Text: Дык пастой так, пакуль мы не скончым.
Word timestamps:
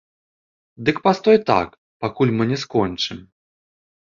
Дык 0.87 0.97
пастой 1.07 1.37
так, 1.49 1.69
пакуль 2.07 2.35
мы 2.39 2.43
не 2.53 2.57
скончым. 2.63 3.19